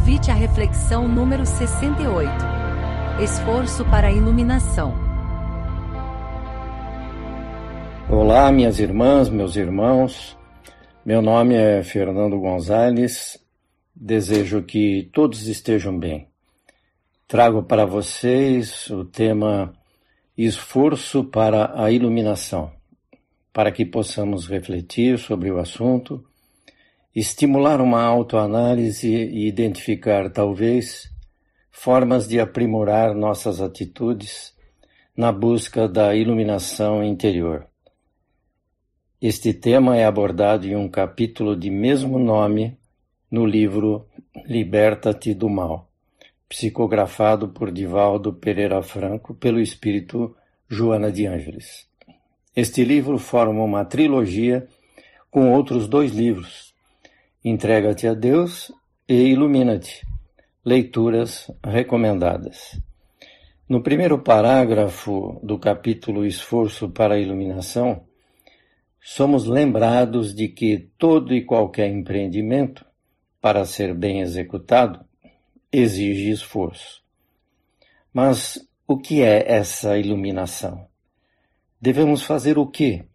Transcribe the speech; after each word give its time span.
Convite 0.00 0.30
à 0.30 0.34
reflexão 0.34 1.06
número 1.06 1.44
68. 1.44 2.30
Esforço 3.22 3.84
para 3.84 4.08
a 4.08 4.10
iluminação. 4.10 4.94
Olá, 8.08 8.50
minhas 8.50 8.80
irmãs, 8.80 9.28
meus 9.28 9.56
irmãos. 9.56 10.38
Meu 11.04 11.20
nome 11.20 11.54
é 11.54 11.82
Fernando 11.82 12.40
Gonzalez. 12.40 13.38
Desejo 13.94 14.62
que 14.62 15.10
todos 15.12 15.46
estejam 15.46 15.98
bem. 15.98 16.28
Trago 17.28 17.62
para 17.62 17.84
vocês 17.84 18.88
o 18.88 19.04
tema 19.04 19.74
Esforço 20.34 21.24
para 21.24 21.78
a 21.78 21.90
iluminação, 21.90 22.72
para 23.52 23.70
que 23.70 23.84
possamos 23.84 24.48
refletir 24.48 25.18
sobre 25.18 25.50
o 25.50 25.58
assunto 25.58 26.24
estimular 27.14 27.80
uma 27.80 28.02
autoanálise 28.02 29.08
e 29.08 29.48
identificar, 29.48 30.30
talvez, 30.30 31.10
formas 31.70 32.28
de 32.28 32.38
aprimorar 32.38 33.14
nossas 33.14 33.60
atitudes 33.60 34.54
na 35.16 35.32
busca 35.32 35.88
da 35.88 36.14
iluminação 36.14 37.02
interior. 37.02 37.66
Este 39.20 39.52
tema 39.52 39.96
é 39.96 40.04
abordado 40.04 40.66
em 40.66 40.76
um 40.76 40.88
capítulo 40.88 41.56
de 41.56 41.68
mesmo 41.68 42.18
nome 42.18 42.78
no 43.30 43.44
livro 43.44 44.06
Liberta-te 44.46 45.34
do 45.34 45.48
Mal, 45.48 45.90
psicografado 46.48 47.48
por 47.48 47.70
Divaldo 47.70 48.32
Pereira 48.32 48.82
Franco 48.82 49.34
pelo 49.34 49.60
espírito 49.60 50.34
Joana 50.68 51.10
de 51.10 51.26
Ângeles. 51.26 51.86
Este 52.54 52.84
livro 52.84 53.18
forma 53.18 53.62
uma 53.62 53.84
trilogia 53.84 54.66
com 55.30 55.52
outros 55.52 55.86
dois 55.86 56.12
livros, 56.12 56.69
Entrega-te 57.42 58.06
a 58.06 58.12
Deus 58.12 58.70
e 59.08 59.14
ilumina-te. 59.14 60.06
Leituras 60.62 61.50
recomendadas. 61.64 62.78
No 63.66 63.82
primeiro 63.82 64.18
parágrafo 64.18 65.40
do 65.42 65.58
capítulo 65.58 66.26
Esforço 66.26 66.90
para 66.90 67.14
a 67.14 67.18
Iluminação, 67.18 68.04
somos 69.00 69.46
lembrados 69.46 70.34
de 70.34 70.48
que 70.48 70.90
todo 70.98 71.32
e 71.34 71.42
qualquer 71.42 71.90
empreendimento, 71.90 72.84
para 73.40 73.64
ser 73.64 73.94
bem 73.94 74.20
executado, 74.20 75.02
exige 75.72 76.28
esforço. 76.28 77.02
Mas 78.12 78.68
o 78.86 78.98
que 78.98 79.22
é 79.22 79.50
essa 79.50 79.96
iluminação? 79.96 80.86
Devemos 81.80 82.22
fazer 82.22 82.58
o 82.58 82.66
quê? 82.66 83.06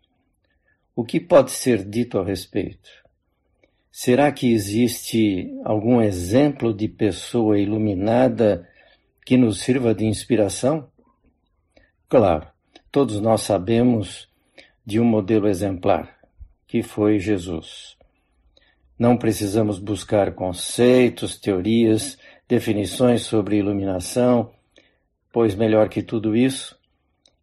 O 0.96 1.06
que 1.06 1.20
pode 1.20 1.52
ser 1.52 1.88
dito 1.88 2.18
a 2.18 2.26
respeito? 2.26 3.05
Será 3.98 4.30
que 4.30 4.52
existe 4.52 5.58
algum 5.64 6.02
exemplo 6.02 6.74
de 6.74 6.86
pessoa 6.86 7.58
iluminada 7.58 8.68
que 9.26 9.38
nos 9.38 9.62
sirva 9.62 9.96
de 9.96 10.04
inspiração? 10.06 10.90
Claro, 12.10 12.46
todos 12.92 13.22
nós 13.22 13.44
sabemos 13.44 14.28
de 14.86 15.00
um 15.00 15.06
modelo 15.06 15.48
exemplar, 15.48 16.14
que 16.68 16.84
foi 16.84 17.20
Jesus. 17.20 17.96
Não 19.00 19.16
precisamos 19.16 19.80
buscar 19.80 20.36
conceitos, 20.36 21.40
teorias, 21.40 22.18
definições 22.50 23.22
sobre 23.22 23.60
iluminação, 23.60 24.52
pois 25.32 25.56
melhor 25.56 25.88
que 25.88 26.04
tudo 26.04 26.36
isso 26.36 26.78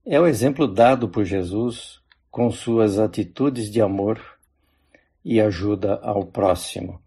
é 0.04 0.20
o 0.20 0.26
exemplo 0.26 0.68
dado 0.68 1.08
por 1.08 1.24
Jesus 1.24 2.02
com 2.30 2.50
suas 2.50 2.98
atitudes 2.98 3.70
de 3.70 3.80
amor 3.80 4.32
e 5.24 5.40
ajuda 5.40 5.98
ao 6.02 6.26
próximo. 6.26 7.00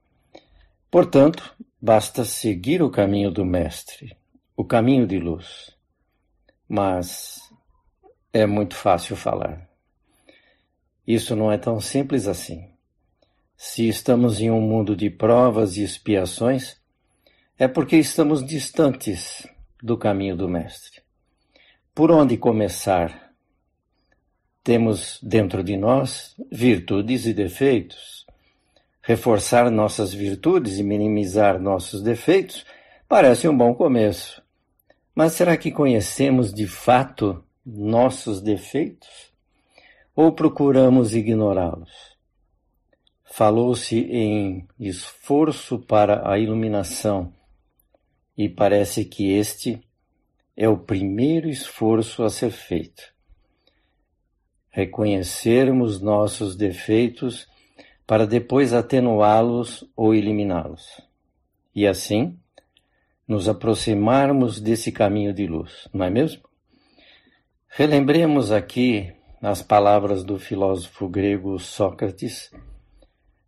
Portanto, 0.90 1.56
basta 1.82 2.24
seguir 2.24 2.82
o 2.82 2.90
caminho 2.90 3.30
do 3.30 3.44
Mestre, 3.44 4.16
o 4.56 4.64
caminho 4.64 5.06
de 5.06 5.20
luz. 5.20 5.76
Mas 6.68 7.40
é 8.34 8.46
muito 8.46 8.76
fácil 8.76 9.16
falar. 9.16 9.70
Isso 11.06 11.36
não 11.36 11.52
é 11.52 11.58
tão 11.58 11.80
simples 11.80 12.28
assim. 12.28 12.70
Se 13.58 13.88
estamos 13.88 14.42
em 14.42 14.50
um 14.50 14.62
mundo 14.62 14.96
de 14.96 15.10
provas 15.10 15.78
e 15.78 15.84
expiações, 15.84 16.78
é 17.58 17.68
porque 17.68 17.96
estamos 17.96 18.46
distantes 18.46 19.48
do 19.82 19.98
caminho 19.98 20.36
do 20.36 20.50
Mestre. 20.50 21.02
Por 21.94 22.12
onde 22.12 22.38
começar 22.38 23.25
temos 24.66 25.20
dentro 25.22 25.64
de 25.64 25.78
nós 25.78 26.36
virtudes 26.52 27.28
e 27.28 27.36
defeitos. 27.36 28.26
Reforçar 29.00 29.70
nossas 29.70 30.12
virtudes 30.12 30.80
e 30.80 30.84
minimizar 30.84 31.62
nossos 31.62 32.02
defeitos 32.02 32.66
parece 33.08 33.48
um 33.48 33.56
bom 33.56 33.76
começo. 33.76 34.42
Mas 35.14 35.34
será 35.34 35.56
que 35.56 35.72
conhecemos 35.72 36.52
de 36.52 36.66
fato 36.66 37.44
nossos 37.64 38.42
defeitos? 38.42 39.32
Ou 40.16 40.32
procuramos 40.32 41.14
ignorá-los? 41.14 42.18
Falou-se 43.24 44.00
em 44.00 44.68
esforço 44.80 45.78
para 45.78 46.28
a 46.28 46.40
iluminação, 46.40 47.32
e 48.36 48.50
parece 48.50 49.06
que 49.06 49.32
este 49.32 49.80
é 50.58 50.68
o 50.68 50.78
primeiro 50.78 51.50
esforço 51.50 52.24
a 52.24 52.32
ser 52.32 52.50
feito 52.50 53.15
reconhecermos 54.76 56.02
nossos 56.02 56.54
defeitos 56.54 57.48
para 58.06 58.28
depois 58.28 58.74
atenuá-los 58.74 59.90
ou 59.96 60.14
eliminá-los. 60.14 61.00
E 61.74 61.88
assim, 61.88 62.38
nos 63.26 63.48
aproximarmos 63.48 64.60
desse 64.60 64.92
caminho 64.92 65.34
de 65.34 65.48
luz, 65.48 65.88
não 65.94 66.06
é 66.06 66.10
mesmo? 66.10 66.42
Relembremos 67.70 68.52
aqui 68.52 69.14
as 69.42 69.62
palavras 69.62 70.26
do 70.26 70.38
filósofo 70.38 71.08
grego 71.08 71.58
Sócrates, 71.58 72.52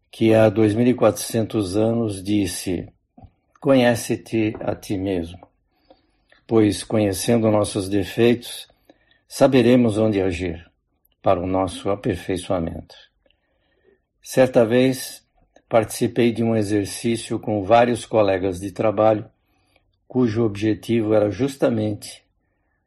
que 0.09 0.33
há 0.33 0.47
2400 0.47 1.75
anos 1.75 2.23
disse: 2.23 2.87
Conhece-te 3.59 4.55
a 4.61 4.73
ti 4.73 4.97
mesmo, 4.97 5.45
pois 6.47 6.85
conhecendo 6.85 7.51
nossos 7.51 7.89
defeitos, 7.89 8.69
saberemos 9.27 9.97
onde 9.97 10.21
agir 10.21 10.66
para 11.27 11.41
o 11.41 11.45
nosso 11.45 11.89
aperfeiçoamento. 11.89 12.95
Certa 14.21 14.65
vez 14.65 15.27
participei 15.67 16.31
de 16.31 16.41
um 16.41 16.55
exercício 16.55 17.38
com 17.38 17.65
vários 17.65 18.05
colegas 18.05 18.61
de 18.61 18.71
trabalho, 18.71 19.29
cujo 20.07 20.45
objetivo 20.45 21.13
era 21.13 21.29
justamente 21.29 22.23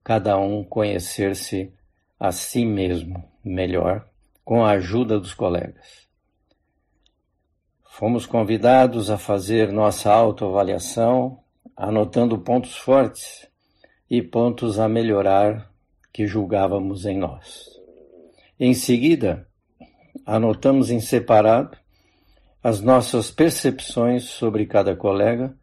cada 0.03 0.39
um 0.39 0.65
conhecer-se 0.65 1.71
a 2.19 2.33
si 2.33 2.65
mesmo 2.65 3.23
melhor 3.45 4.09
com 4.43 4.65
a 4.65 4.71
ajuda 4.71 5.21
dos 5.21 5.35
colegas. 5.35 6.09
Fomos 7.91 8.25
convidados 8.25 9.11
a 9.11 9.19
fazer 9.19 9.71
nossa 9.71 10.11
autoavaliação, 10.11 11.41
anotando 11.77 12.39
pontos 12.39 12.75
fortes 12.75 13.47
e 14.09 14.23
pontos 14.23 14.79
a 14.79 14.89
melhorar 14.89 15.71
que 16.11 16.27
julgávamos 16.27 17.05
em 17.05 17.19
nós. 17.19 17.80
Em 18.63 18.75
seguida, 18.75 19.49
anotamos 20.27 20.91
em 20.91 21.01
separado 21.01 21.79
as 22.63 22.83
nossas 22.83 23.31
percepções 23.31 24.25
sobre 24.25 24.67
cada 24.67 24.95
colega 24.95 25.57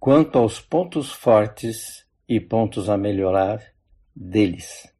quanto 0.00 0.36
aos 0.36 0.58
pontos 0.58 1.12
fortes 1.12 2.04
e 2.28 2.40
pontos 2.40 2.90
a 2.90 2.98
melhorar 2.98 3.62
deles. 4.16 4.92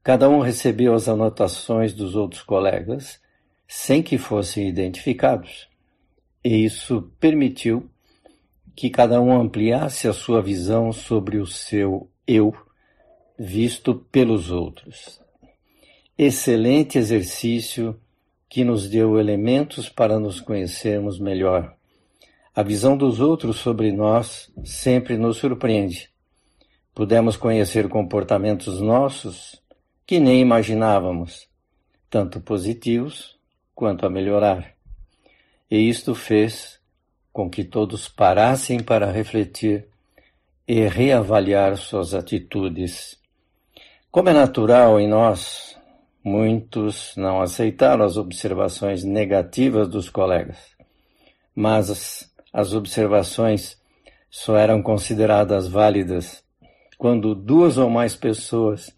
Cada 0.00 0.28
um 0.28 0.38
recebeu 0.38 0.94
as 0.94 1.08
anotações 1.08 1.92
dos 1.92 2.14
outros 2.14 2.42
colegas 2.42 3.20
sem 3.66 4.00
que 4.00 4.16
fossem 4.16 4.68
identificados, 4.68 5.68
e 6.44 6.64
isso 6.64 7.12
permitiu 7.18 7.90
que 8.76 8.90
cada 8.90 9.20
um 9.20 9.32
ampliasse 9.32 10.06
a 10.06 10.12
sua 10.12 10.40
visão 10.40 10.92
sobre 10.92 11.38
o 11.38 11.46
seu 11.48 12.08
eu 12.28 12.54
visto 13.36 13.96
pelos 14.12 14.52
outros 14.52 15.21
excelente 16.16 16.98
exercício 16.98 17.98
que 18.48 18.64
nos 18.64 18.88
deu 18.88 19.18
elementos 19.18 19.88
para 19.88 20.18
nos 20.18 20.40
conhecermos 20.40 21.18
melhor. 21.18 21.74
A 22.54 22.62
visão 22.62 22.96
dos 22.96 23.18
outros 23.18 23.56
sobre 23.56 23.90
nós 23.92 24.52
sempre 24.62 25.16
nos 25.16 25.38
surpreende. 25.38 26.10
Pudemos 26.94 27.36
conhecer 27.36 27.88
comportamentos 27.88 28.80
nossos 28.80 29.62
que 30.06 30.20
nem 30.20 30.40
imaginávamos, 30.40 31.48
tanto 32.10 32.40
positivos 32.40 33.38
quanto 33.74 34.04
a 34.04 34.10
melhorar. 34.10 34.74
E 35.70 35.88
isto 35.88 36.14
fez 36.14 36.78
com 37.32 37.48
que 37.48 37.64
todos 37.64 38.06
parassem 38.06 38.82
para 38.82 39.10
refletir 39.10 39.88
e 40.68 40.86
reavaliar 40.86 41.78
suas 41.78 42.12
atitudes. 42.12 43.18
Como 44.10 44.28
é 44.28 44.34
natural 44.34 45.00
em 45.00 45.08
nós 45.08 45.74
Muitos 46.24 47.14
não 47.16 47.40
aceitaram 47.40 48.04
as 48.04 48.16
observações 48.16 49.02
negativas 49.02 49.88
dos 49.88 50.08
colegas, 50.08 50.58
mas 51.54 52.30
as 52.52 52.74
observações 52.74 53.80
só 54.30 54.56
eram 54.56 54.82
consideradas 54.82 55.66
válidas 55.66 56.44
quando 56.96 57.34
duas 57.34 57.76
ou 57.76 57.90
mais 57.90 58.14
pessoas 58.14 58.96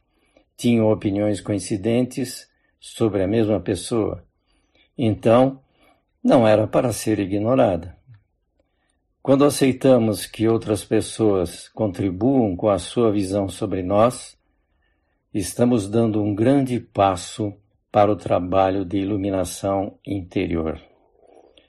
tinham 0.56 0.91
opiniões 0.91 1.41
coincidentes 1.41 2.47
sobre 2.79 3.23
a 3.23 3.27
mesma 3.27 3.59
pessoa. 3.59 4.23
Então, 4.97 5.61
não 6.23 6.47
era 6.47 6.67
para 6.67 6.93
ser 6.93 7.19
ignorada. 7.19 7.97
Quando 9.23 9.47
aceitamos 9.47 10.27
que 10.27 10.47
outras 10.47 10.85
pessoas 10.85 11.69
contribuam 11.70 12.55
com 12.55 12.69
a 12.69 12.79
sua 12.79 13.11
visão 13.11 13.49
sobre 13.49 13.82
nós, 13.82 14.37
estamos 15.34 15.88
dando 15.88 16.22
um 16.22 16.32
grande 16.32 16.78
passo 16.78 17.52
para 17.90 18.10
o 18.10 18.14
trabalho 18.14 18.84
de 18.84 18.98
iluminação 18.98 19.98
interior. 20.06 20.81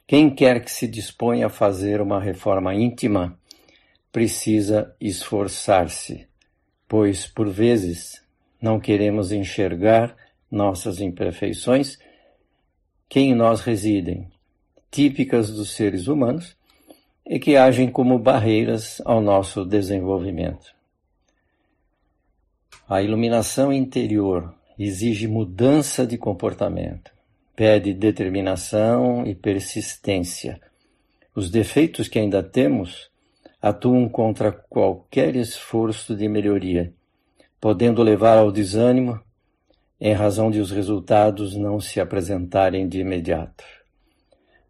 Quem 0.05 0.29
quer 0.29 0.63
que 0.63 0.71
se 0.71 0.87
disponha 0.87 1.47
a 1.47 1.49
fazer 1.49 1.99
uma 1.99 2.21
reforma 2.21 2.75
íntima 2.75 3.39
precisa 4.11 4.95
esforçar-se, 5.01 6.27
pois, 6.87 7.25
por 7.25 7.49
vezes, 7.49 8.23
não 8.61 8.79
queremos 8.79 9.31
enxergar 9.31 10.15
nossas 10.49 11.01
imperfeições 11.01 11.97
que 13.09 13.19
em 13.19 13.33
nós 13.33 13.61
residem, 13.61 14.29
típicas 14.91 15.49
dos 15.49 15.71
seres 15.71 16.07
humanos 16.07 16.55
e 17.25 17.39
que 17.39 17.57
agem 17.57 17.89
como 17.89 18.19
barreiras 18.19 19.01
ao 19.03 19.19
nosso 19.19 19.65
desenvolvimento. 19.65 20.75
A 22.87 23.01
iluminação 23.01 23.73
interior 23.73 24.53
exige 24.77 25.27
mudança 25.27 26.05
de 26.05 26.19
comportamento, 26.19 27.11
pede 27.55 27.95
determinação 27.95 29.25
e 29.25 29.33
persistência. 29.33 30.61
Os 31.33 31.49
defeitos 31.49 32.07
que 32.07 32.19
ainda 32.19 32.43
temos 32.43 33.09
atuam 33.59 34.07
contra 34.07 34.51
qualquer 34.51 35.35
esforço 35.35 36.15
de 36.15 36.27
melhoria, 36.27 36.93
podendo 37.59 38.03
levar 38.03 38.37
ao 38.37 38.51
desânimo 38.51 39.19
em 39.99 40.13
razão 40.13 40.51
de 40.51 40.59
os 40.59 40.69
resultados 40.69 41.55
não 41.55 41.79
se 41.79 41.99
apresentarem 41.99 42.87
de 42.87 42.99
imediato. 42.99 43.63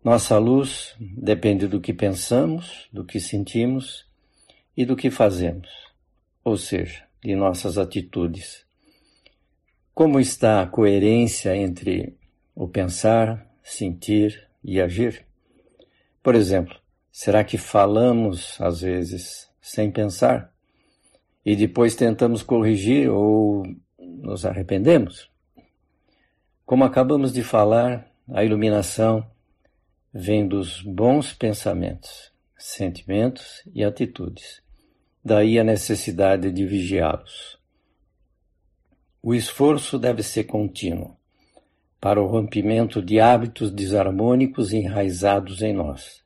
Nossa 0.02 0.38
luz 0.38 0.96
depende 1.00 1.68
do 1.68 1.82
que 1.82 1.92
pensamos, 1.94 2.88
do 2.94 3.04
que 3.04 3.20
sentimos 3.20 4.06
e 4.78 4.86
do 4.86 4.96
que 4.96 5.12
fazemos, 5.12 5.70
ou 6.46 6.56
seja, 6.56 7.05
de 7.26 7.36
nossas 7.36 7.80
atitudes. 7.80 8.64
Como 9.96 10.20
está 10.20 10.62
a 10.62 10.68
coerência 10.68 11.56
entre 11.58 12.16
o 12.54 12.68
pensar, 12.68 13.50
sentir 13.64 14.48
e 14.64 14.80
agir? 14.80 15.26
Por 16.22 16.36
exemplo, 16.36 16.76
será 17.12 17.44
que 17.44 17.58
falamos 17.58 18.62
às 18.62 18.82
vezes 18.82 19.50
sem 19.60 19.90
pensar 19.90 20.54
e 21.44 21.56
depois 21.56 21.96
tentamos 21.96 22.44
corrigir 22.44 23.10
ou 23.10 23.64
nos 23.98 24.46
arrependemos? 24.46 25.28
Como 26.64 26.84
acabamos 26.84 27.34
de 27.34 27.42
falar, 27.42 28.08
a 28.32 28.44
iluminação 28.44 29.26
vem 30.14 30.48
dos 30.48 30.80
bons 30.84 31.34
pensamentos, 31.34 32.32
sentimentos 32.56 33.64
e 33.74 33.84
atitudes. 33.84 34.65
Daí 35.28 35.58
a 35.58 35.64
necessidade 35.64 36.52
de 36.52 36.68
vigiá-los. 36.68 37.58
O 39.24 39.34
esforço 39.34 39.98
deve 39.98 40.22
ser 40.22 40.44
contínuo 40.44 41.18
para 42.00 42.22
o 42.22 42.28
rompimento 42.28 43.02
de 43.02 43.20
hábitos 43.20 43.72
desarmônicos 43.72 44.72
enraizados 44.72 45.64
em 45.64 45.74
nós. 45.74 46.22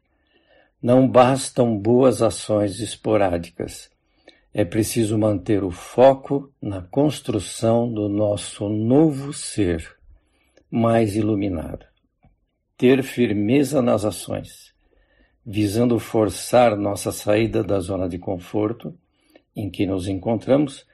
Não 0.83 1.07
bastam 1.07 1.77
boas 1.77 2.21
ações 2.21 2.81
esporádicas. 2.81 3.89
É 4.53 4.65
preciso 4.65 5.17
manter 5.17 5.63
o 5.63 5.71
foco 5.71 6.51
na 6.61 6.81
construção 6.81 7.89
do 7.89 8.09
nosso 8.09 8.67
novo 8.67 9.31
ser, 9.31 9.95
mais 10.69 11.15
iluminado. 11.15 11.85
Ter 12.75 13.01
firmeza 13.01 13.81
nas 13.81 14.03
ações, 14.03 14.68
visando 15.51 15.97
forçar 15.97 16.77
nossa 16.77 17.11
saída 17.11 17.63
da 17.63 17.79
zona 17.79 18.07
de 18.07 18.19
conforto 18.19 18.93
em 19.55 19.67
que 19.67 19.83
nos 19.83 20.07
encontramos, 20.07 20.85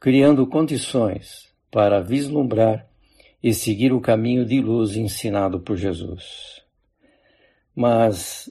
criando 0.00 0.48
condições 0.48 1.48
para 1.70 2.00
vislumbrar 2.00 2.88
e 3.40 3.54
seguir 3.54 3.92
o 3.92 4.00
caminho 4.00 4.44
de 4.44 4.60
luz 4.60 4.96
ensinado 4.96 5.60
por 5.60 5.76
Jesus. 5.76 6.60
Mas 7.72 8.50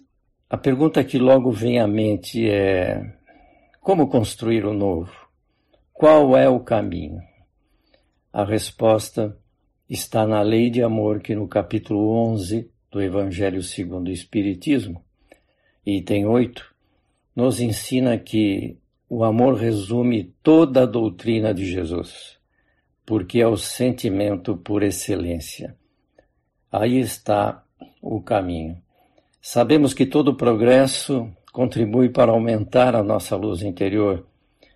a 0.50 0.56
pergunta 0.58 1.04
que 1.04 1.20
logo 1.20 1.52
vem 1.52 1.78
à 1.78 1.86
mente 1.86 2.50
é: 2.50 3.14
como 3.82 4.08
construir 4.08 4.66
o 4.66 4.74
novo? 4.74 5.12
Qual 5.92 6.38
é 6.38 6.48
o 6.48 6.62
caminho? 6.62 7.20
A 8.32 8.46
resposta 8.46 9.38
está 9.90 10.26
na 10.26 10.42
lei 10.42 10.70
de 10.70 10.82
amor 10.82 11.20
que 11.20 11.36
no 11.36 11.50
capítulo 11.50 12.12
11 12.32 12.72
do 12.90 13.02
Evangelho 13.02 13.62
segundo 13.62 14.08
o 14.08 14.14
Espiritismo, 14.14 15.04
item 15.98 16.26
8, 16.26 16.64
nos 17.36 17.60
ensina 17.60 18.18
que 18.18 18.78
o 19.10 19.24
amor 19.24 19.56
resume 19.56 20.34
toda 20.44 20.84
a 20.84 20.86
doutrina 20.86 21.54
de 21.54 21.66
Jesus 21.66 22.40
porque 23.10 23.42
é 23.42 23.48
o 23.48 23.58
sentimento 23.58 24.56
por 24.56 24.84
excelência. 24.84 25.76
Aí 26.72 27.00
está 27.00 27.64
o 28.00 28.22
caminho. 28.22 28.78
Sabemos 29.42 29.96
que 29.96 30.06
todo 30.06 30.36
progresso 30.36 31.28
contribui 31.52 32.10
para 32.10 32.32
aumentar 32.32 32.96
a 32.96 33.02
nossa 33.02 33.36
luz 33.36 33.64
interior. 33.64 34.28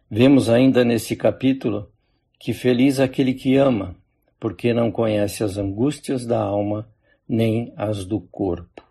Vemos 0.10 0.50
ainda 0.50 0.84
nesse 0.84 1.16
capítulo 1.16 1.92
que 2.40 2.54
feliz 2.54 3.00
aquele 3.00 3.36
que 3.36 3.56
ama, 3.56 3.96
porque 4.40 4.74
não 4.74 4.92
conhece 4.92 5.44
as 5.44 5.60
angústias 5.60 6.26
da 6.26 6.42
alma 6.42 6.90
nem 7.30 7.72
as 7.78 8.04
do 8.04 8.20
corpo. 8.20 8.83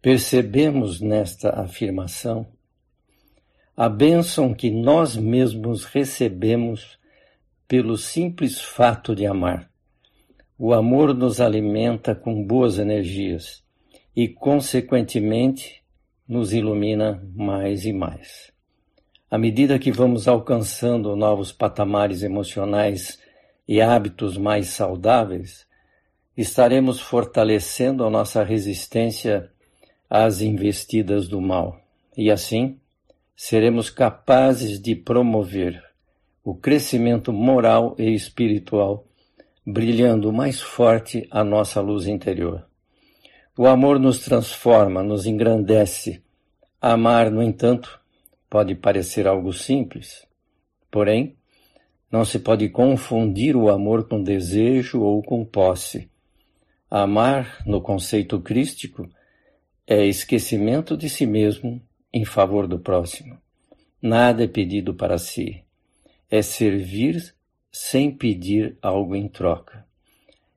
Percebemos 0.00 1.00
nesta 1.00 1.50
afirmação 1.60 2.46
a 3.76 3.88
bênção 3.88 4.54
que 4.54 4.70
nós 4.70 5.16
mesmos 5.16 5.84
recebemos 5.84 6.98
pelo 7.66 7.96
simples 7.96 8.60
fato 8.60 9.14
de 9.14 9.26
amar. 9.26 9.68
O 10.56 10.72
amor 10.72 11.14
nos 11.14 11.40
alimenta 11.40 12.14
com 12.14 12.44
boas 12.44 12.78
energias 12.78 13.62
e, 14.14 14.28
consequentemente, 14.28 15.82
nos 16.28 16.52
ilumina 16.52 17.20
mais 17.34 17.84
e 17.84 17.92
mais. 17.92 18.52
À 19.30 19.36
medida 19.36 19.78
que 19.78 19.90
vamos 19.90 20.28
alcançando 20.28 21.14
novos 21.16 21.52
patamares 21.52 22.22
emocionais 22.22 23.18
e 23.66 23.80
hábitos 23.80 24.36
mais 24.36 24.68
saudáveis, 24.68 25.66
estaremos 26.36 27.00
fortalecendo 27.00 28.04
a 28.04 28.10
nossa 28.10 28.44
resistência 28.44 29.50
às 30.08 30.40
investidas 30.40 31.28
do 31.28 31.40
mal 31.40 31.80
e, 32.16 32.30
assim, 32.30 32.78
seremos 33.36 33.90
capazes 33.90 34.80
de 34.80 34.96
promover 34.96 35.82
o 36.42 36.54
crescimento 36.54 37.32
moral 37.32 37.94
e 37.98 38.12
espiritual, 38.14 39.06
brilhando 39.64 40.32
mais 40.32 40.60
forte 40.60 41.28
a 41.30 41.44
nossa 41.44 41.80
luz 41.80 42.06
interior. 42.06 42.66
O 43.56 43.66
amor 43.66 43.98
nos 44.00 44.20
transforma, 44.20 45.02
nos 45.02 45.26
engrandece. 45.26 46.22
Amar, 46.80 47.30
no 47.30 47.42
entanto, 47.42 48.00
pode 48.48 48.74
parecer 48.74 49.26
algo 49.26 49.52
simples. 49.52 50.26
Porém, 50.90 51.36
não 52.10 52.24
se 52.24 52.38
pode 52.38 52.68
confundir 52.70 53.54
o 53.54 53.68
amor 53.68 54.08
com 54.08 54.22
desejo 54.22 55.02
ou 55.02 55.22
com 55.22 55.44
posse. 55.44 56.10
Amar, 56.90 57.62
no 57.66 57.80
conceito 57.80 58.40
crístico, 58.40 59.08
é 59.88 60.04
esquecimento 60.04 60.96
de 60.96 61.08
si 61.08 61.26
mesmo 61.26 61.82
em 62.12 62.24
favor 62.24 62.68
do 62.68 62.78
próximo. 62.78 63.38
Nada 64.00 64.44
é 64.44 64.46
pedido 64.46 64.94
para 64.94 65.18
si 65.18 65.64
é 66.30 66.42
servir 66.42 67.34
sem 67.72 68.10
pedir 68.10 68.76
algo 68.82 69.16
em 69.16 69.28
troca. 69.28 69.86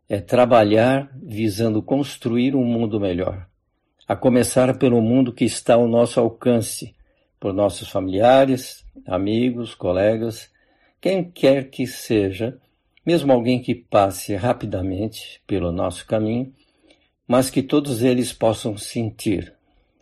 É 0.10 0.20
trabalhar 0.20 1.10
visando 1.16 1.82
construir 1.82 2.56
um 2.56 2.64
mundo 2.64 3.00
melhor, 3.00 3.48
a 4.06 4.16
começar 4.16 4.78
pelo 4.78 5.02
mundo 5.02 5.32
que 5.32 5.46
está 5.46 5.76
ao 5.76 5.88
nosso 5.88 6.20
alcance, 6.20 6.94
por 7.40 7.54
nossos 7.54 7.88
familiares, 7.88 8.86
amigos, 9.06 9.74
colegas, 9.74 10.52
quem 11.00 11.24
quer 11.24 11.70
que 11.70 11.88
seja, 11.88 12.60
mesmo 13.06 13.32
alguém 13.32 13.62
que 13.62 13.74
passe 13.74 14.36
rapidamente 14.36 15.42
pelo 15.48 15.72
nosso 15.72 16.06
caminho, 16.06 16.54
mas 17.32 17.50
que 17.50 17.64
todos 17.64 18.04
eles 18.04 18.34
possam 18.34 18.78
sentir 18.78 19.54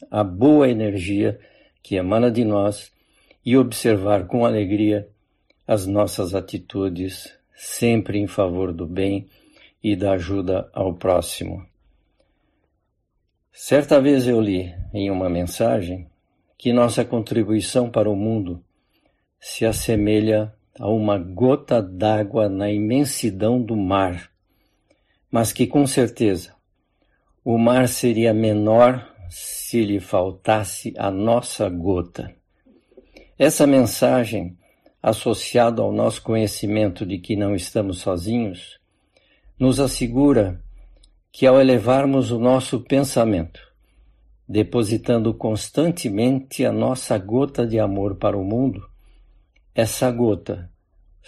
a 0.10 0.24
boa 0.24 0.68
energia 0.68 1.40
que 1.84 1.94
emana 1.94 2.32
de 2.32 2.44
nós 2.44 2.92
e 3.46 3.56
observar 3.56 4.26
com 4.26 4.48
alegria 4.48 5.08
as 5.68 5.86
nossas 5.86 6.34
atitudes 6.34 7.32
sempre 7.56 8.18
em 8.18 8.26
favor 8.26 8.74
do 8.74 8.88
bem 8.88 9.28
e 9.84 9.96
da 9.96 10.14
ajuda 10.14 10.72
ao 10.74 10.96
próximo. 10.96 11.64
Certa 13.54 14.02
vez 14.02 14.26
eu 14.26 14.42
li 14.42 14.74
em 14.92 15.12
uma 15.12 15.30
mensagem 15.30 16.10
que 16.58 16.74
nossa 16.74 17.06
contribuição 17.06 17.92
para 17.92 18.10
o 18.10 18.16
mundo 18.16 18.60
se 19.40 19.68
assemelha 19.68 20.52
a 20.80 20.90
uma 20.90 21.20
gota 21.20 21.80
d'água 21.80 22.50
na 22.50 22.72
imensidão 22.72 23.62
do 23.62 23.78
mar, 23.78 24.32
mas 25.30 25.54
que 25.54 25.68
com 25.68 25.86
certeza 25.86 26.58
o 27.44 27.58
mar 27.58 27.88
seria 27.88 28.34
menor 28.34 29.08
se 29.30 29.84
lhe 29.84 30.00
faltasse 30.00 30.94
a 30.98 31.10
nossa 31.10 31.70
gota. 31.70 32.34
Essa 33.38 33.66
mensagem, 33.66 34.58
associada 35.02 35.82
ao 35.82 35.92
nosso 35.92 36.22
conhecimento 36.22 37.06
de 37.06 37.18
que 37.20 37.36
não 37.36 37.56
estamos 37.56 38.00
sozinhos, 38.00 38.80
nos 39.58 39.80
assegura 39.80 40.62
que 41.32 41.46
ao 41.46 41.60
elevarmos 41.60 42.32
o 42.32 42.40
nosso 42.40 42.82
pensamento, 42.82 43.62
depositando 44.48 45.34
constantemente 45.34 46.66
a 46.66 46.72
nossa 46.72 47.18
gota 47.18 47.66
de 47.66 47.80
amor 47.80 48.16
para 48.16 48.38
o 48.38 48.44
mundo, 48.44 48.82
essa 49.74 50.12
gota 50.12 50.70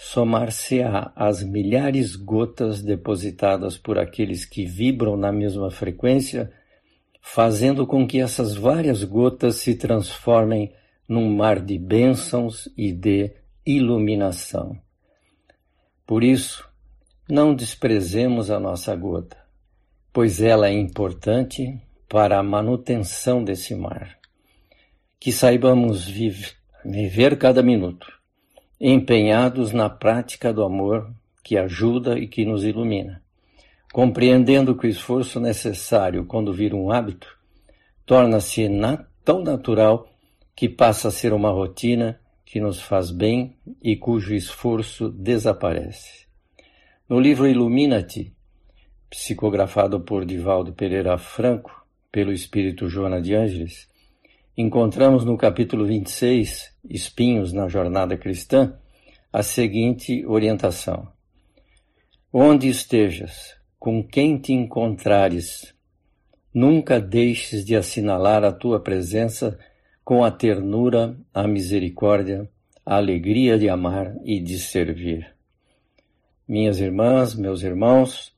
somar-se-á 0.02 1.12
às 1.14 1.42
milhares 1.42 2.16
gotas 2.16 2.82
depositadas 2.82 3.76
por 3.78 3.98
aqueles 3.98 4.44
que 4.44 4.64
vibram 4.64 5.16
na 5.16 5.30
mesma 5.30 5.70
frequência, 5.70 6.52
fazendo 7.20 7.86
com 7.86 8.06
que 8.06 8.20
essas 8.20 8.54
várias 8.54 9.04
gotas 9.04 9.56
se 9.56 9.74
transformem 9.74 10.72
num 11.08 11.34
mar 11.34 11.60
de 11.60 11.78
bênçãos 11.78 12.68
e 12.76 12.92
de 12.92 13.32
iluminação. 13.64 14.78
Por 16.06 16.24
isso, 16.24 16.68
não 17.28 17.54
desprezemos 17.54 18.50
a 18.50 18.58
nossa 18.58 18.94
gota 18.96 19.42
pois 20.12 20.42
ela 20.42 20.68
é 20.68 20.72
importante 20.72 21.80
para 22.08 22.38
a 22.38 22.42
manutenção 22.42 23.42
desse 23.42 23.74
mar. 23.74 24.18
Que 25.18 25.32
saibamos 25.32 26.06
viver 26.84 27.38
cada 27.38 27.62
minuto, 27.62 28.06
empenhados 28.84 29.72
na 29.72 29.88
prática 29.88 30.52
do 30.52 30.64
amor 30.64 31.08
que 31.44 31.56
ajuda 31.56 32.18
e 32.18 32.26
que 32.26 32.44
nos 32.44 32.64
ilumina, 32.64 33.22
compreendendo 33.92 34.76
que 34.76 34.88
o 34.88 34.90
esforço 34.90 35.38
necessário 35.38 36.24
quando 36.24 36.52
vira 36.52 36.74
um 36.74 36.90
hábito 36.90 37.38
torna-se 38.04 38.68
na, 38.68 39.06
tão 39.24 39.40
natural 39.40 40.08
que 40.56 40.68
passa 40.68 41.06
a 41.06 41.10
ser 41.12 41.32
uma 41.32 41.52
rotina 41.52 42.18
que 42.44 42.60
nos 42.60 42.82
faz 42.82 43.12
bem 43.12 43.56
e 43.80 43.94
cujo 43.94 44.34
esforço 44.34 45.08
desaparece. 45.10 46.26
No 47.08 47.20
livro 47.20 47.46
Ilumina-te, 47.46 48.34
psicografado 49.08 50.00
por 50.00 50.24
Divaldo 50.24 50.72
Pereira 50.72 51.16
Franco, 51.18 51.86
pelo 52.10 52.32
espírito 52.32 52.88
Joana 52.88 53.22
de 53.22 53.32
Ângeles, 53.32 53.88
encontramos 54.56 55.24
no 55.24 55.36
capítulo 55.36 55.86
26, 55.86 56.71
Espinhos 56.88 57.52
na 57.52 57.68
Jornada 57.68 58.16
Cristã, 58.16 58.74
a 59.32 59.42
seguinte 59.42 60.26
orientação: 60.26 61.08
Onde 62.32 62.68
estejas, 62.68 63.56
com 63.78 64.02
quem 64.02 64.38
te 64.38 64.52
encontrares, 64.52 65.74
nunca 66.52 67.00
deixes 67.00 67.64
de 67.64 67.76
assinalar 67.76 68.44
a 68.44 68.52
tua 68.52 68.80
presença 68.80 69.58
com 70.04 70.24
a 70.24 70.30
ternura, 70.30 71.16
a 71.32 71.46
misericórdia, 71.46 72.48
a 72.84 72.96
alegria 72.96 73.58
de 73.58 73.68
amar 73.68 74.16
e 74.24 74.40
de 74.40 74.58
servir. 74.58 75.32
Minhas 76.46 76.80
irmãs, 76.80 77.34
meus 77.34 77.62
irmãos, 77.62 78.34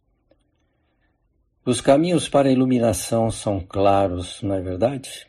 os 1.64 1.80
caminhos 1.80 2.28
para 2.28 2.50
a 2.50 2.52
iluminação 2.52 3.30
são 3.30 3.58
claros, 3.58 4.42
não 4.42 4.54
é 4.54 4.60
verdade? 4.60 5.26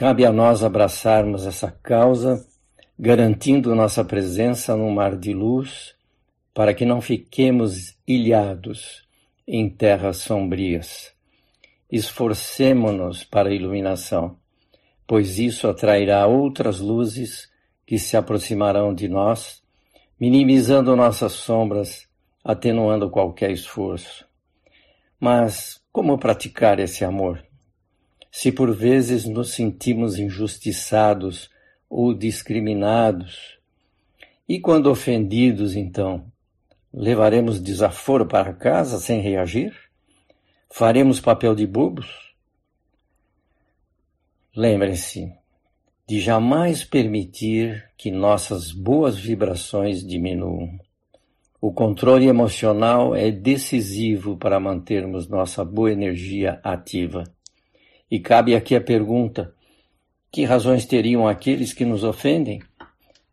Cabe 0.00 0.24
a 0.24 0.32
nós 0.32 0.64
abraçarmos 0.64 1.46
essa 1.46 1.70
causa, 1.70 2.42
garantindo 2.98 3.74
nossa 3.74 4.02
presença 4.02 4.74
no 4.74 4.90
mar 4.90 5.14
de 5.14 5.34
luz, 5.34 5.94
para 6.54 6.72
que 6.72 6.86
não 6.86 7.02
fiquemos 7.02 7.98
ilhados 8.08 9.06
em 9.46 9.68
terras 9.68 10.16
sombrias. 10.16 11.12
Esforcemo-nos 11.92 13.24
para 13.24 13.50
a 13.50 13.52
iluminação, 13.52 14.38
pois 15.06 15.38
isso 15.38 15.68
atrairá 15.68 16.26
outras 16.26 16.80
luzes 16.80 17.50
que 17.84 17.98
se 17.98 18.16
aproximarão 18.16 18.94
de 18.94 19.06
nós, 19.06 19.62
minimizando 20.18 20.96
nossas 20.96 21.32
sombras, 21.32 22.08
atenuando 22.42 23.10
qualquer 23.10 23.50
esforço. 23.50 24.26
Mas 25.20 25.78
como 25.92 26.16
praticar 26.16 26.80
esse 26.80 27.04
amor? 27.04 27.49
Se 28.30 28.52
por 28.52 28.74
vezes 28.74 29.26
nos 29.26 29.52
sentimos 29.52 30.18
injustiçados 30.18 31.50
ou 31.88 32.14
discriminados, 32.14 33.58
e 34.48 34.58
quando 34.58 34.90
ofendidos, 34.90 35.76
então, 35.76 36.24
levaremos 36.92 37.60
desaforo 37.60 38.26
para 38.26 38.52
casa 38.52 38.98
sem 38.98 39.20
reagir? 39.20 39.72
Faremos 40.68 41.20
papel 41.20 41.54
de 41.54 41.66
bobos? 41.66 42.34
Lembrem-se 44.54 45.32
de 46.06 46.18
jamais 46.18 46.84
permitir 46.84 47.88
que 47.96 48.10
nossas 48.10 48.72
boas 48.72 49.16
vibrações 49.16 50.04
diminuam. 50.04 50.76
O 51.60 51.72
controle 51.72 52.26
emocional 52.26 53.14
é 53.14 53.30
decisivo 53.30 54.36
para 54.36 54.58
mantermos 54.58 55.28
nossa 55.28 55.64
boa 55.64 55.92
energia 55.92 56.58
ativa. 56.64 57.22
E 58.10 58.18
cabe 58.18 58.56
aqui 58.56 58.74
a 58.74 58.80
pergunta: 58.80 59.54
que 60.30 60.44
razões 60.44 60.84
teriam 60.84 61.28
aqueles 61.28 61.72
que 61.72 61.84
nos 61.84 62.02
ofendem? 62.02 62.62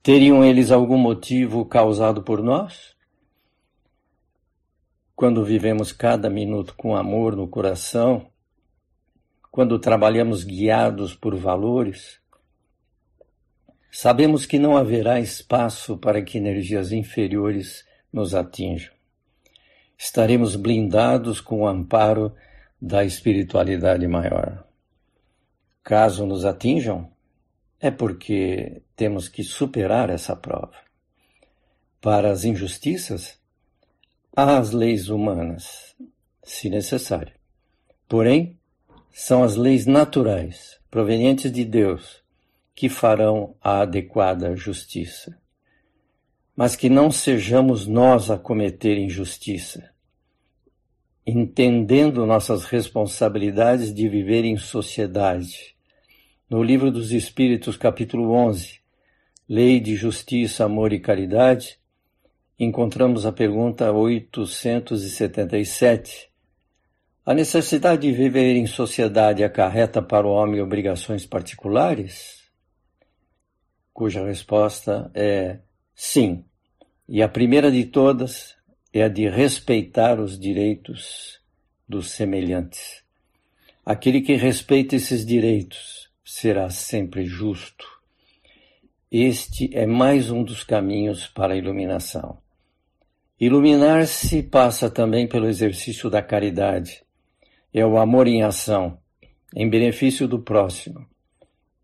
Teriam 0.04 0.46
eles 0.46 0.72
algum 0.72 0.98
motivo 0.98 1.66
causado 1.66 2.22
por 2.22 2.44
nós? 2.44 2.96
Quando 5.16 5.44
vivemos 5.44 5.92
cada 5.92 6.30
minuto 6.30 6.76
com 6.78 6.96
amor 6.96 7.36
no 7.36 7.48
coração, 7.48 8.28
quando 9.50 9.80
trabalhamos 9.80 10.44
guiados 10.44 11.16
por 11.16 11.36
valores, 11.36 12.20
sabemos 13.92 14.46
que 14.46 14.60
não 14.60 14.78
haverá 14.78 15.20
espaço 15.20 15.98
para 15.98 16.22
que 16.22 16.38
energias 16.38 16.92
inferiores 16.92 17.84
nos 18.14 18.36
atinjam. 18.36 18.94
Estaremos 19.98 20.56
blindados 20.56 21.42
com 21.42 21.62
o 21.62 21.68
amparo 21.68 22.36
da 22.80 23.04
espiritualidade 23.04 24.08
maior. 24.08 24.67
Caso 25.88 26.26
nos 26.26 26.44
atinjam, 26.44 27.10
é 27.80 27.90
porque 27.90 28.82
temos 28.98 29.30
que 29.30 29.42
superar 29.42 30.10
essa 30.10 30.36
prova. 30.36 30.76
Para 32.02 32.30
as 32.30 32.44
injustiças, 32.44 33.40
há 34.36 34.58
as 34.58 34.72
leis 34.72 35.08
humanas, 35.08 35.96
se 36.44 36.70
necessário. 36.70 37.34
Porém, 38.06 38.60
são 39.14 39.42
as 39.42 39.56
leis 39.56 39.86
naturais, 39.86 40.78
provenientes 40.92 41.50
de 41.50 41.64
Deus, 41.64 42.22
que 42.76 42.90
farão 42.90 43.56
a 43.62 43.80
adequada 43.80 44.58
justiça 44.58 45.40
mas 46.58 46.76
que 46.76 46.90
não 46.90 47.12
sejamos 47.12 47.86
nós 47.86 48.32
a 48.32 48.38
cometer 48.38 48.98
injustiça, 48.98 49.92
entendendo 51.24 52.26
nossas 52.26 52.66
responsabilidades 52.66 53.94
de 53.94 54.10
viver 54.10 54.44
em 54.44 54.58
sociedade. 54.58 55.77
No 56.50 56.64
Livro 56.64 56.90
dos 56.90 57.12
Espíritos, 57.12 57.76
capítulo 57.76 58.32
11, 58.32 58.80
Lei 59.50 59.82
de 59.82 59.98
Justiça, 59.98 60.64
Amor 60.64 60.94
e 60.94 61.00
Caridade, 61.00 61.78
encontramos 62.58 63.26
a 63.26 63.34
pergunta 63.34 63.92
877. 63.92 66.30
A 67.26 67.34
necessidade 67.34 68.04
de 68.04 68.14
viver 68.14 68.56
em 68.56 68.66
sociedade 68.66 69.44
acarreta 69.44 70.02
para 70.02 70.26
o 70.26 70.32
homem 70.32 70.62
obrigações 70.62 71.26
particulares? 71.26 72.42
Cuja 73.94 74.26
resposta 74.26 75.12
é 75.14 75.60
sim. 75.94 76.46
E 77.10 77.22
a 77.22 77.28
primeira 77.28 77.70
de 77.70 77.84
todas 77.84 78.56
é 78.94 79.04
a 79.04 79.10
de 79.10 79.28
respeitar 79.28 80.18
os 80.18 80.40
direitos 80.40 81.42
dos 81.86 82.12
semelhantes. 82.12 83.04
Aquele 83.86 84.22
que 84.22 84.36
respeita 84.36 84.96
esses 84.96 85.26
direitos 85.26 86.07
será 86.28 86.70
sempre 86.70 87.26
justo. 87.26 87.88
Este 89.10 89.74
é 89.74 89.86
mais 89.86 90.30
um 90.30 90.44
dos 90.44 90.62
caminhos 90.62 91.26
para 91.26 91.54
a 91.54 91.58
iluminação. 91.58 92.40
Iluminar-se 93.40 94.44
passa 94.44 94.92
também 94.92 95.26
pelo 95.26 95.48
exercício 95.48 96.10
da 96.10 96.22
caridade. 96.22 97.02
É 97.74 97.86
o 97.86 97.98
amor 97.98 98.28
em 98.28 98.44
ação, 98.44 99.00
em 99.56 99.70
benefício 99.70 100.28
do 100.28 100.40
próximo. 100.40 101.08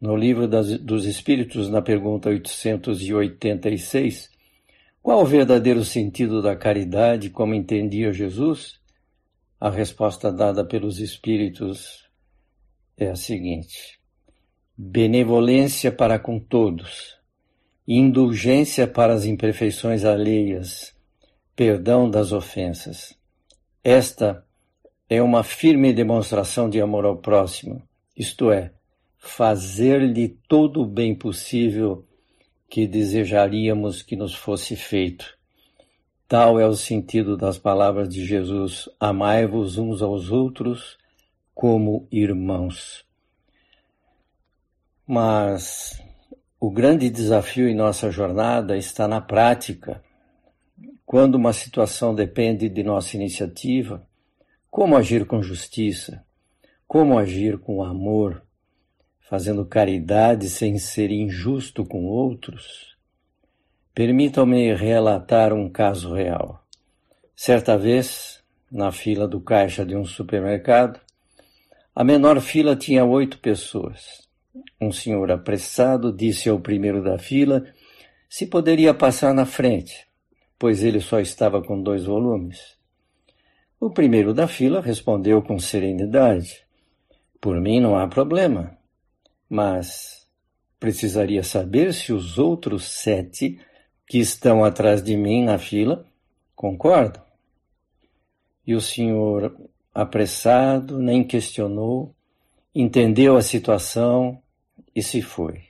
No 0.02 0.18
livro 0.18 0.46
das, 0.46 0.78
dos 0.78 1.06
Espíritos, 1.06 1.70
na 1.70 1.82
pergunta 1.82 2.28
886, 2.28 4.30
qual 5.02 5.22
o 5.22 5.26
verdadeiro 5.26 5.86
sentido 5.86 6.42
da 6.42 6.54
caridade, 6.54 7.30
como 7.30 7.54
entendia 7.54 8.12
Jesus? 8.12 8.78
A 9.58 9.70
resposta 9.70 10.34
dada 10.34 10.66
pelos 10.66 11.00
Espíritos 11.00 12.10
é 12.98 13.10
a 13.10 13.16
seguinte: 13.16 14.03
benevolência 14.78 15.92
para 15.92 16.18
com 16.18 16.40
todos, 16.40 17.16
indulgência 17.88 18.88
para 18.88 19.14
as 19.14 19.26
imperfeições 19.26 20.04
alheias, 20.04 20.96
perdão 21.56 22.10
das 22.10 22.32
ofensas. 22.32 23.16
Esta 23.84 24.44
é 25.08 25.22
uma 25.22 25.44
firme 25.44 25.94
demonstração 25.94 26.70
de 26.70 26.82
amor 26.82 27.06
ao 27.06 27.18
próximo, 27.18 27.84
isto 28.18 28.52
é, 28.52 28.72
fazer-lhe 29.18 30.28
todo 30.48 30.82
o 30.82 30.86
bem 30.86 31.14
possível 31.14 32.06
que 32.70 32.88
desejaríamos 32.88 34.02
que 34.02 34.16
nos 34.16 34.34
fosse 34.34 34.76
feito. 34.76 35.38
Tal 36.28 36.60
é 36.60 36.66
o 36.66 36.76
sentido 36.76 37.38
das 37.38 37.60
palavras 37.60 38.10
de 38.10 38.26
Jesus: 38.26 38.90
Amai-vos 39.00 39.78
uns 39.78 40.02
aos 40.02 40.32
outros 40.32 40.98
como 41.54 42.08
irmãos. 42.12 43.06
Mas 45.06 46.02
o 46.60 46.72
grande 46.72 47.10
desafio 47.10 47.68
em 47.68 47.76
nossa 47.76 48.10
jornada 48.10 48.78
está 48.78 49.06
na 49.06 49.20
prática. 49.20 50.02
Quando 51.06 51.36
uma 51.36 51.52
situação 51.52 52.16
depende 52.16 52.70
de 52.70 52.84
nossa 52.84 53.18
iniciativa, 53.18 54.08
como 54.72 54.96
agir 54.96 55.26
com 55.26 55.44
justiça? 55.44 56.24
Como 56.88 57.20
agir 57.20 57.58
com 57.58 57.84
amor? 57.84 58.42
Fazendo 59.20 59.66
caridade 59.66 60.50
sem 60.50 60.80
ser 60.80 61.12
injusto 61.12 61.86
com 61.86 62.06
outros? 62.06 62.96
Permitam-me 63.94 64.74
relatar 64.74 65.52
um 65.52 65.70
caso 65.70 66.14
real. 66.14 66.66
Certa 67.36 67.78
vez, 67.78 68.42
na 68.72 68.90
fila 68.92 69.28
do 69.28 69.42
caixa 69.42 69.86
de 69.86 69.98
um 69.98 70.06
supermercado, 70.06 71.00
a 71.94 72.04
menor 72.06 72.40
fila 72.40 72.74
tinha 72.74 73.04
oito 73.04 73.38
pessoas. 73.40 74.24
Um 74.80 74.92
senhor 74.92 75.32
apressado 75.32 76.14
disse 76.14 76.48
ao 76.48 76.60
primeiro 76.60 77.04
da 77.04 77.18
fila 77.18 77.66
se 78.30 78.46
poderia 78.46 78.94
passar 78.94 79.34
na 79.34 79.46
frente, 79.46 80.08
pois 80.60 80.84
ele 80.84 81.00
só 81.00 81.20
estava 81.20 81.62
com 81.62 81.82
dois 81.82 82.06
volumes. 82.06 82.78
O 83.80 83.90
primeiro 83.90 84.34
da 84.34 84.48
fila 84.48 84.80
respondeu 84.80 85.42
com 85.42 85.58
serenidade: 85.58 86.64
Por 87.42 87.60
mim 87.60 87.80
não 87.80 87.98
há 87.98 88.08
problema, 88.08 88.78
mas 89.50 90.28
precisaria 90.80 91.44
saber 91.44 91.94
se 91.94 92.14
os 92.14 92.38
outros 92.38 92.86
sete 92.86 93.60
que 94.06 94.20
estão 94.20 94.64
atrás 94.64 95.02
de 95.02 95.18
mim 95.18 95.44
na 95.44 95.58
fila 95.58 96.06
concordam. 96.56 97.24
E 98.66 98.76
o 98.76 98.82
senhor 98.82 99.56
apressado, 99.94 101.00
nem 101.00 101.24
questionou, 101.24 102.14
entendeu 102.74 103.36
a 103.36 103.42
situação 103.42 104.43
e 104.96 105.02
se 105.02 105.22
foi. 105.22 105.64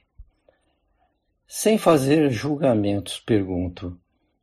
Sem 1.47 1.77
fazer 1.77 2.31
julgamentos, 2.31 3.19
pergunto: 3.19 3.99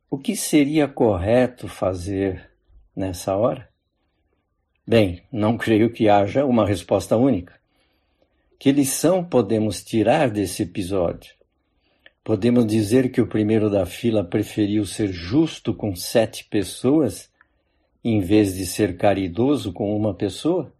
o 0.09 0.17
que 0.17 0.35
seria 0.35 0.87
correto 0.87 1.67
fazer 1.67 2.49
nessa 2.95 3.35
hora? 3.35 3.69
Bem, 4.85 5.23
não 5.31 5.57
creio 5.57 5.91
que 5.91 6.09
haja 6.09 6.45
uma 6.45 6.65
resposta 6.65 7.15
única. 7.15 7.59
Que 8.57 8.71
lição 8.71 9.23
podemos 9.23 9.83
tirar 9.83 10.29
desse 10.29 10.63
episódio? 10.63 11.33
Podemos 12.23 12.65
dizer 12.67 13.11
que 13.11 13.19
o 13.19 13.27
primeiro 13.27 13.69
da 13.69 13.85
fila 13.85 14.23
preferiu 14.23 14.85
ser 14.85 15.11
justo 15.11 15.73
com 15.73 15.95
sete 15.95 16.45
pessoas 16.45 17.31
em 18.03 18.19
vez 18.19 18.55
de 18.55 18.65
ser 18.65 18.97
caridoso 18.97 19.73
com 19.73 19.95
uma 19.95 20.13
pessoa? 20.13 20.73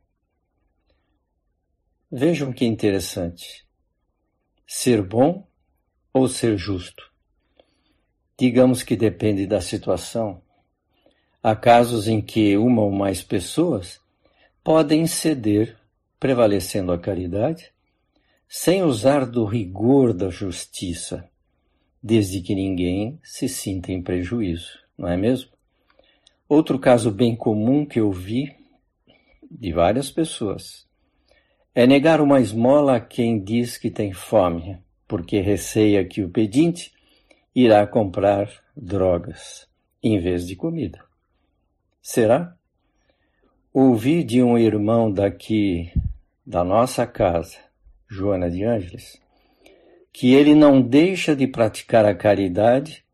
Vejam 2.11 2.51
que 2.51 2.65
interessante. 2.65 3.65
Ser 4.73 5.01
bom 5.01 5.45
ou 6.13 6.29
ser 6.29 6.57
justo? 6.57 7.11
Digamos 8.39 8.83
que 8.83 8.95
depende 8.95 9.45
da 9.45 9.59
situação. 9.59 10.41
Há 11.43 11.53
casos 11.57 12.07
em 12.07 12.21
que 12.21 12.55
uma 12.55 12.81
ou 12.81 12.89
mais 12.89 13.21
pessoas 13.21 13.99
podem 14.63 15.05
ceder, 15.07 15.77
prevalecendo 16.17 16.93
a 16.93 16.97
caridade, 16.97 17.69
sem 18.47 18.81
usar 18.81 19.25
do 19.25 19.43
rigor 19.43 20.13
da 20.13 20.29
justiça, 20.29 21.29
desde 22.01 22.39
que 22.39 22.55
ninguém 22.55 23.19
se 23.21 23.49
sinta 23.49 23.91
em 23.91 24.01
prejuízo, 24.01 24.79
não 24.97 25.09
é 25.09 25.17
mesmo? 25.17 25.51
Outro 26.47 26.79
caso 26.79 27.11
bem 27.11 27.35
comum 27.35 27.85
que 27.85 27.99
eu 27.99 28.09
vi 28.09 28.55
de 29.51 29.73
várias 29.73 30.09
pessoas 30.09 30.89
é 31.73 31.87
negar 31.87 32.19
uma 32.19 32.41
esmola 32.41 32.97
a 32.97 32.99
quem 32.99 33.41
diz 33.41 33.77
que 33.77 33.89
tem 33.89 34.11
fome, 34.11 34.77
porque 35.07 35.39
receia 35.39 36.03
que 36.03 36.21
o 36.21 36.29
pedinte 36.29 36.91
irá 37.55 37.87
comprar 37.87 38.49
drogas 38.75 39.67
em 40.03 40.19
vez 40.19 40.45
de 40.45 40.55
comida. 40.55 40.99
Será? 42.01 42.55
Ouvi 43.73 44.23
de 44.23 44.43
um 44.43 44.57
irmão 44.57 45.11
daqui 45.11 45.89
da 46.45 46.63
nossa 46.63 47.07
casa, 47.07 47.57
Joana 48.09 48.51
de 48.51 48.65
Ângeles, 48.65 49.21
que 50.11 50.33
ele 50.33 50.53
não 50.53 50.81
deixa 50.81 51.33
de 51.33 51.47
praticar 51.47 52.03
a 52.03 52.13
caridade 52.13 53.05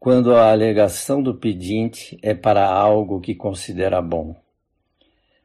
quando 0.00 0.34
a 0.34 0.50
alegação 0.50 1.22
do 1.22 1.36
pedinte 1.36 2.18
é 2.20 2.34
para 2.34 2.66
algo 2.66 3.20
que 3.20 3.36
considera 3.36 4.02
bom. 4.02 4.41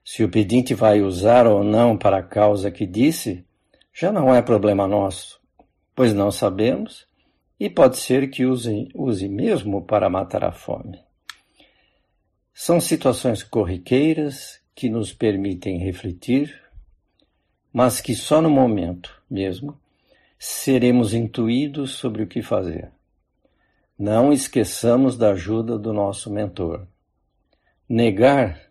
Se 0.09 0.23
o 0.23 0.29
pedinte 0.29 0.73
vai 0.73 1.01
usar 1.01 1.45
ou 1.45 1.65
não 1.65 1.97
para 1.97 2.19
a 2.19 2.23
causa 2.23 2.71
que 2.71 2.85
disse, 2.85 3.45
já 3.93 4.09
não 4.09 4.33
é 4.33 4.41
problema 4.41 4.87
nosso, 4.87 5.37
pois 5.93 6.13
não 6.13 6.31
sabemos 6.31 7.05
e 7.59 7.69
pode 7.69 7.97
ser 7.97 8.29
que 8.29 8.45
use, 8.45 8.87
use 8.95 9.27
mesmo 9.27 9.81
para 9.81 10.09
matar 10.09 10.45
a 10.45 10.51
fome. 10.53 10.97
São 12.53 12.79
situações 12.79 13.43
corriqueiras 13.43 14.61
que 14.73 14.89
nos 14.89 15.11
permitem 15.11 15.77
refletir, 15.77 16.57
mas 17.73 17.99
que 17.99 18.15
só 18.15 18.41
no 18.41 18.49
momento 18.49 19.21
mesmo 19.29 19.77
seremos 20.39 21.13
intuídos 21.13 21.95
sobre 21.95 22.23
o 22.23 22.27
que 22.27 22.41
fazer. 22.41 22.89
Não 23.99 24.31
esqueçamos 24.31 25.17
da 25.17 25.31
ajuda 25.31 25.77
do 25.77 25.91
nosso 25.91 26.31
mentor. 26.31 26.87
Negar 27.89 28.66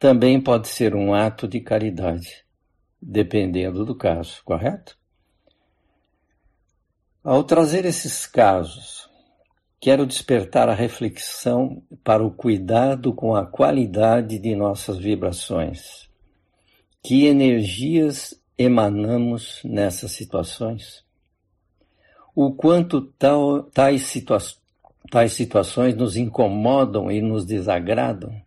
também 0.00 0.40
pode 0.40 0.66
ser 0.66 0.94
um 0.94 1.12
ato 1.12 1.46
de 1.46 1.60
caridade, 1.60 2.42
dependendo 3.00 3.84
do 3.84 3.94
caso, 3.94 4.40
correto? 4.42 4.98
Ao 7.22 7.44
trazer 7.44 7.84
esses 7.84 8.26
casos, 8.26 9.10
quero 9.78 10.06
despertar 10.06 10.70
a 10.70 10.74
reflexão 10.74 11.82
para 12.02 12.24
o 12.24 12.30
cuidado 12.30 13.12
com 13.12 13.34
a 13.36 13.46
qualidade 13.46 14.38
de 14.38 14.56
nossas 14.56 14.96
vibrações. 14.96 16.08
Que 17.02 17.26
energias 17.26 18.34
emanamos 18.56 19.60
nessas 19.62 20.12
situações? 20.12 21.04
O 22.34 22.54
quanto 22.54 23.02
tal, 23.02 23.64
tais 23.64 24.02
situações 24.04 24.58
tais 25.10 25.32
situações 25.32 25.96
nos 25.96 26.16
incomodam 26.16 27.10
e 27.10 27.20
nos 27.20 27.44
desagradam, 27.44 28.40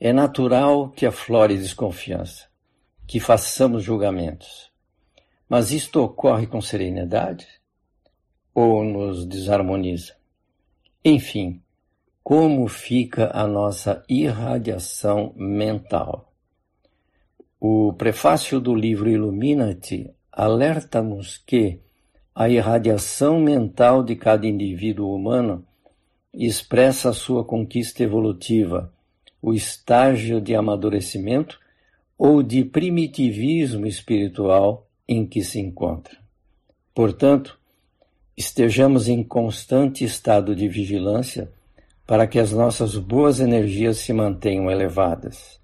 é 0.00 0.12
natural 0.12 0.90
que 0.90 1.04
aflore 1.04 1.56
desconfiança, 1.56 2.46
que 3.06 3.18
façamos 3.18 3.82
julgamentos. 3.82 4.70
Mas 5.48 5.72
isto 5.72 6.02
ocorre 6.02 6.46
com 6.46 6.60
serenidade 6.60 7.46
ou 8.54 8.84
nos 8.84 9.26
desarmoniza? 9.26 10.14
Enfim, 11.04 11.62
como 12.22 12.68
fica 12.68 13.30
a 13.32 13.46
nossa 13.46 14.04
irradiação 14.08 15.32
mental? 15.36 16.32
O 17.60 17.92
prefácio 17.94 18.60
do 18.60 18.74
livro 18.74 19.08
Ilumina-te 19.08 20.14
alerta-nos 20.30 21.38
que 21.38 21.80
a 22.34 22.48
irradiação 22.48 23.40
mental 23.40 24.04
de 24.04 24.14
cada 24.14 24.46
indivíduo 24.46 25.12
humano 25.12 25.64
expressa 26.32 27.10
a 27.10 27.12
sua 27.12 27.44
conquista 27.44 28.04
evolutiva, 28.04 28.92
o 29.40 29.52
estágio 29.52 30.40
de 30.40 30.54
amadurecimento 30.54 31.58
ou 32.16 32.42
de 32.42 32.64
primitivismo 32.64 33.86
espiritual 33.86 34.86
em 35.06 35.26
que 35.26 35.42
se 35.42 35.60
encontra. 35.60 36.18
Portanto, 36.94 37.58
estejamos 38.36 39.08
em 39.08 39.22
constante 39.22 40.04
estado 40.04 40.54
de 40.54 40.68
vigilância 40.68 41.50
para 42.06 42.26
que 42.26 42.38
as 42.38 42.52
nossas 42.52 42.96
boas 42.96 43.38
energias 43.40 43.98
se 43.98 44.12
mantenham 44.12 44.70
elevadas. 44.70 45.60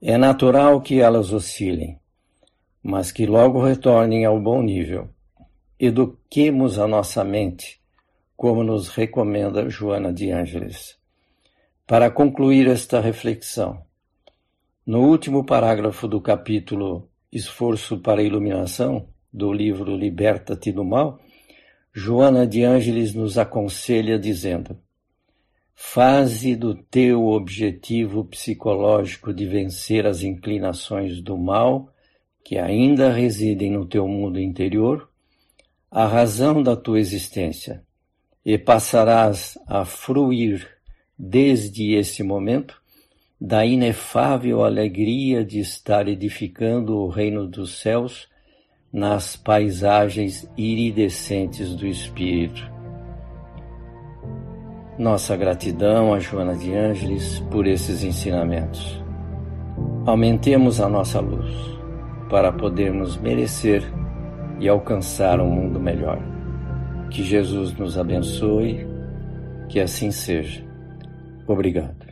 É 0.00 0.16
natural 0.16 0.80
que 0.80 1.00
elas 1.00 1.32
oscilem, 1.32 1.98
mas 2.82 3.10
que 3.12 3.26
logo 3.26 3.62
retornem 3.62 4.24
ao 4.24 4.40
bom 4.40 4.62
nível 4.62 5.08
Eduquemos 5.78 6.78
a 6.78 6.86
nossa 6.86 7.24
mente, 7.24 7.80
como 8.36 8.62
nos 8.62 8.88
recomenda 8.88 9.68
Joana 9.68 10.12
de 10.12 10.30
Ângeles. 10.30 10.96
Para 11.86 12.10
concluir 12.10 12.66
esta 12.66 12.98
reflexão, 12.98 13.82
no 14.86 15.02
último 15.06 15.44
parágrafo 15.44 16.08
do 16.08 16.18
capítulo 16.18 17.10
Esforço 17.30 17.98
para 17.98 18.22
a 18.22 18.24
Iluminação, 18.24 19.10
do 19.30 19.52
livro 19.52 19.94
Liberta-te 19.94 20.72
do 20.72 20.82
Mal, 20.82 21.20
Joana 21.92 22.46
de 22.46 22.64
Ângeles 22.64 23.12
nos 23.12 23.36
aconselha 23.36 24.18
dizendo: 24.18 24.78
Faze 25.74 26.56
do 26.56 26.74
teu 26.74 27.26
objetivo 27.26 28.24
psicológico 28.24 29.30
de 29.34 29.44
vencer 29.46 30.06
as 30.06 30.22
inclinações 30.22 31.20
do 31.20 31.36
mal 31.36 31.92
que 32.42 32.56
ainda 32.56 33.12
residem 33.12 33.70
no 33.70 33.84
teu 33.84 34.08
mundo 34.08 34.40
interior 34.40 35.06
a 35.90 36.06
razão 36.06 36.62
da 36.62 36.74
tua 36.74 36.98
existência 36.98 37.84
e 38.42 38.56
passarás 38.56 39.58
a 39.66 39.84
fruir 39.84 40.73
desde 41.18 41.94
esse 41.94 42.22
momento 42.22 42.82
da 43.40 43.64
inefável 43.64 44.64
alegria 44.64 45.44
de 45.44 45.60
estar 45.60 46.08
edificando 46.08 46.96
o 46.96 47.08
reino 47.08 47.46
dos 47.46 47.80
céus 47.80 48.28
nas 48.92 49.36
paisagens 49.36 50.48
iridescentes 50.56 51.74
do 51.74 51.86
Espírito. 51.86 52.72
Nossa 54.96 55.36
gratidão 55.36 56.14
a 56.14 56.20
Joana 56.20 56.54
de 56.54 56.72
Ângeles 56.72 57.40
por 57.50 57.66
esses 57.66 58.04
ensinamentos. 58.04 59.02
Aumentemos 60.06 60.80
a 60.80 60.88
nossa 60.88 61.18
luz 61.18 61.52
para 62.30 62.52
podermos 62.52 63.16
merecer 63.16 63.82
e 64.60 64.68
alcançar 64.68 65.40
um 65.40 65.50
mundo 65.50 65.80
melhor. 65.80 66.18
Que 67.10 67.22
Jesus 67.22 67.76
nos 67.76 67.98
abençoe, 67.98 68.86
que 69.68 69.80
assim 69.80 70.10
seja. 70.10 70.63
Obrigado. 71.46 72.03